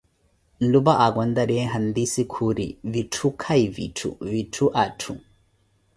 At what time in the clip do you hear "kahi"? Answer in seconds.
3.45-3.65